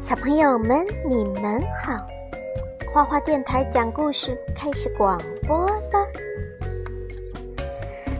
[0.00, 1.96] 小朋友们，你们好！
[2.92, 6.06] 花花电台讲故事开始广播了。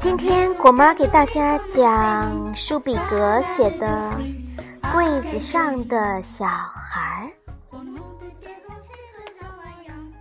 [0.00, 3.86] 今天果妈给大家讲舒比格写的
[4.92, 7.30] 《柜子上的小孩》。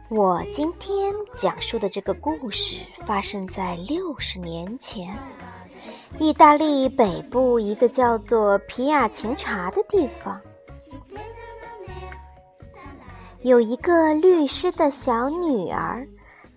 [0.10, 2.78] 我今天讲述的这个故事
[3.08, 5.18] 发生在六十年前，
[6.20, 10.40] 意大利北部一个叫做皮亚琴察的地方。
[13.42, 16.08] 有一个律师的小女儿，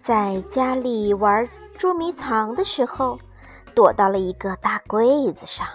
[0.02, 3.18] 在家里玩捉迷藏的时候，
[3.74, 5.66] 躲到了一个大柜子上。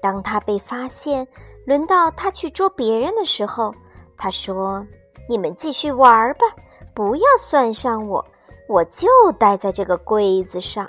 [0.00, 1.26] 当她被发现，
[1.66, 3.74] 轮到她去捉别人的时候，
[4.16, 4.86] 她说
[5.28, 6.46] ：“你们继续玩吧，
[6.96, 8.24] 不要算上我，
[8.66, 9.06] 我就
[9.38, 10.88] 待在这个柜子上。”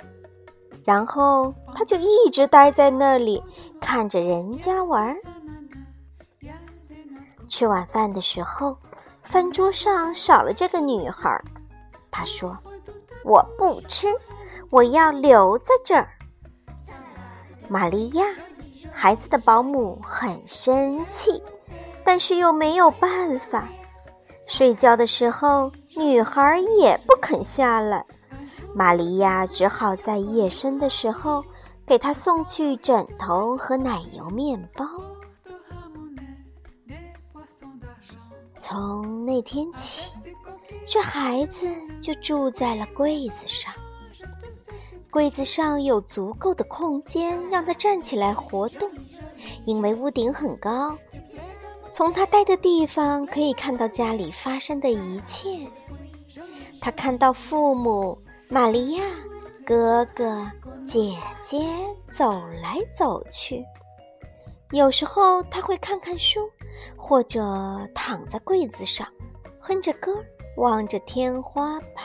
[0.82, 3.44] 然后他就一直待在那里，
[3.78, 5.14] 看着人家玩。
[7.48, 8.74] 吃晚饭的时候。
[9.24, 11.38] 饭桌上少了这个女孩，
[12.10, 12.56] 她说
[13.22, 14.06] ：“我不吃，
[14.70, 16.08] 我要留在这儿。”
[17.68, 18.24] 玛利亚，
[18.90, 21.42] 孩子的保姆很生气，
[22.02, 23.68] 但是又没有办法。
[24.48, 28.04] 睡觉的时候，女孩也不肯下来，
[28.74, 31.44] 玛利亚只好在夜深的时候
[31.86, 34.86] 给她送去枕头和奶油面包。
[38.56, 40.10] 从那天起，
[40.86, 41.68] 这孩子
[42.00, 43.72] 就住在了柜子上。
[45.10, 48.90] 柜子上有足够的空间让他站起来活动，
[49.64, 50.96] 因为屋顶很高，
[51.90, 55.48] 从他待的地方可以看到家里发生的一切。
[56.80, 58.16] 他看到父母、
[58.48, 59.02] 玛利亚、
[59.64, 60.46] 哥哥、
[60.86, 61.58] 姐姐
[62.12, 63.64] 走来走去。
[64.70, 66.40] 有时候他会看看书。
[66.96, 67.40] 或者
[67.92, 69.04] 躺在柜子上，
[69.58, 70.14] 哼着歌，
[70.56, 72.04] 望着天花板。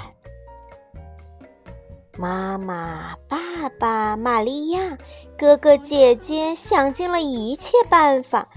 [2.18, 3.38] 妈妈、爸
[3.80, 4.98] 爸、玛利亚、
[5.38, 8.48] 哥哥、姐姐想尽了一切办法，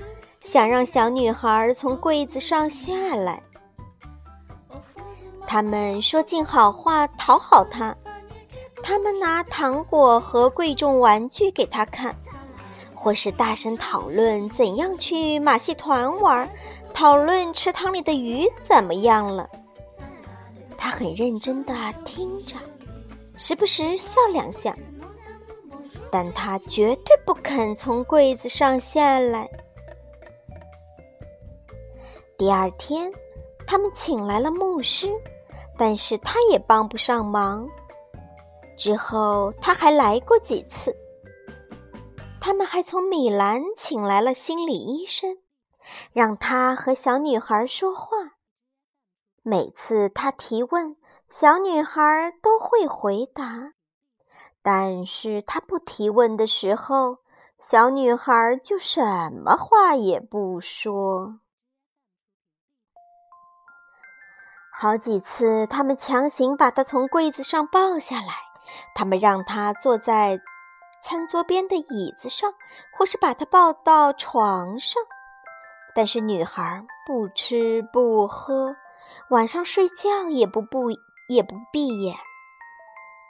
[0.46, 3.42] 想让小女孩从柜子上下来。
[5.44, 7.92] 他们说尽好话讨好她，
[8.80, 12.14] 他们拿糖果和贵重玩具给她看。
[12.94, 16.48] 或是大声讨论怎样去马戏团玩，
[16.94, 19.48] 讨论池塘里的鱼怎么样了。
[20.78, 21.74] 他很认真的
[22.04, 22.56] 听着，
[23.34, 24.74] 时不时笑两下，
[26.08, 29.48] 但他绝对不肯从柜子上下来。
[32.38, 33.10] 第二天，
[33.66, 35.08] 他们请来了牧师，
[35.78, 37.66] 但是他也帮不上忙。
[38.76, 40.94] 之后，他还来过几次。
[42.38, 45.38] 他们还从米兰请来了心理医生，
[46.12, 48.16] 让他和小女孩说话。
[49.42, 50.96] 每次他提问，
[51.30, 53.72] 小女孩都会回答；
[54.62, 57.18] 但是他不提问的时候，
[57.58, 61.40] 小女孩就什么话也不说。
[64.78, 68.34] 好几次，他们强行把她从柜子上抱下来，
[68.94, 70.38] 他们让她坐在。
[71.02, 72.52] 餐桌边的椅子上，
[72.98, 75.00] 或是把她抱到床上，
[75.94, 78.74] 但是女孩不吃不喝，
[79.30, 80.90] 晚上睡觉也不不
[81.28, 82.16] 也不闭眼。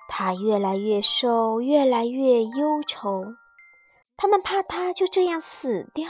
[0.09, 3.25] 她越来越瘦，越来越忧愁。
[4.17, 6.09] 他们怕她就这样死掉。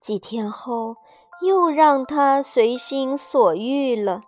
[0.00, 0.96] 几天后，
[1.44, 4.22] 又让她随心所欲了。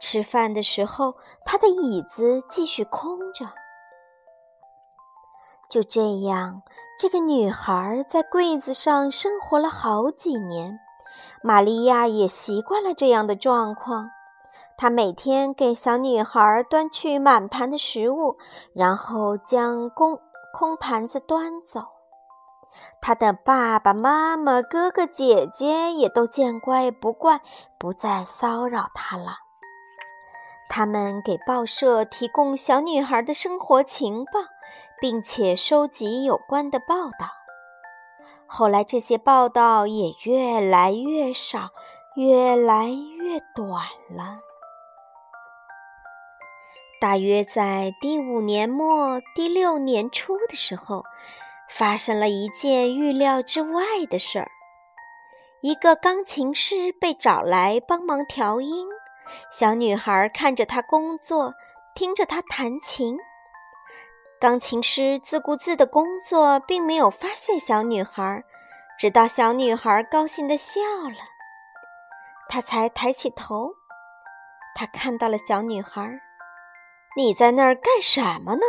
[0.00, 3.46] 吃饭的时候，她的椅子继续空着。
[5.68, 6.62] 就这样，
[6.98, 10.78] 这个女孩在柜子上生活了好几年。
[11.42, 14.08] 玛利亚也习惯了这样的状况。
[14.76, 18.38] 她每天给小女孩端去满盘的食物，
[18.72, 20.20] 然后将空
[20.54, 21.97] 空盘子端走。
[23.00, 27.40] 她的爸爸妈妈、哥哥姐姐也都见怪不怪，
[27.78, 29.38] 不再骚扰她了。
[30.68, 34.32] 他们给报社提供小女孩的生活情报。
[35.00, 37.30] 并且收集有关的报道。
[38.46, 41.68] 后来，这些报道也越来越少，
[42.16, 44.40] 越来越短了。
[47.00, 51.04] 大约在第五年末、第六年初的时候，
[51.68, 54.50] 发生了一件预料之外的事儿：
[55.60, 58.86] 一个钢琴师被找来帮忙调音。
[59.50, 61.54] 小女孩看着他工作。
[61.94, 63.18] 听着他弹琴。
[64.40, 68.44] 钢琴师自顾自的工作，并没有发现小女孩，
[68.96, 71.18] 直到小女孩高兴的笑了，
[72.48, 73.72] 他才抬起头。
[74.76, 76.20] 他看到了小女孩
[77.18, 78.62] ，“你在那儿干什么呢？”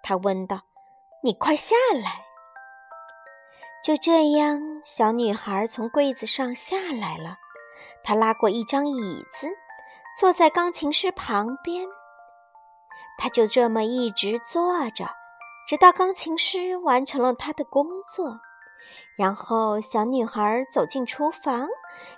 [0.00, 0.60] 他问道。
[1.24, 2.26] “你快下来。”
[3.82, 7.36] 就这样，小女孩从柜子上下来了。
[8.02, 9.48] 她拉过一张椅子，
[10.18, 11.86] 坐在钢琴师旁边。
[13.16, 15.06] 她就这么一直坐着，
[15.66, 18.40] 直到钢琴师完成了他的工作。
[19.16, 21.68] 然后，小女孩走进厨房，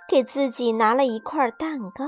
[0.07, 2.05] 给自己拿了一块蛋糕。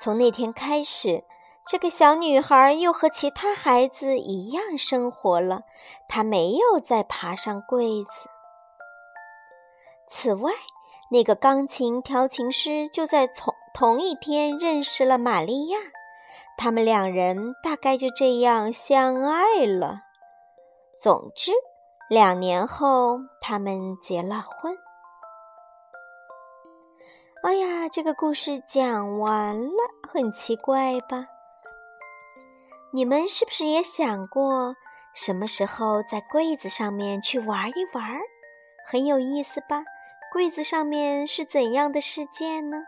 [0.00, 1.24] 从那天开始，
[1.70, 5.64] 这个小女孩又和其他孩子一样生活了。
[6.08, 8.30] 她没有再爬上柜子。
[10.08, 10.50] 此外，
[11.10, 15.78] 那个钢琴调琴师就在从同一天认识了玛利亚，
[16.56, 20.00] 他们两人大概就这样相爱了。
[20.98, 21.52] 总之，
[22.08, 24.74] 两年后他们结了婚。
[27.42, 29.76] 哎呀，这个故事讲完了，
[30.10, 31.26] 很奇怪吧？
[32.90, 34.74] 你们是不是也想过
[35.14, 38.18] 什么时候在柜子上面去玩一玩？
[38.86, 39.82] 很有意思吧？
[40.32, 42.78] 柜子上面是怎样的世界呢？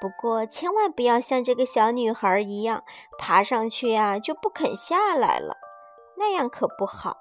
[0.00, 2.82] 不过千万不要像这个小女孩一样，
[3.18, 5.58] 爬上去啊就不肯下来了，
[6.16, 7.18] 那样可不好。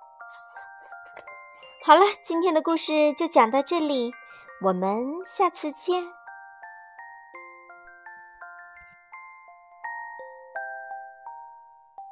[1.83, 4.13] 好了，今天的故事就讲到这里，
[4.61, 6.05] 我们下次见。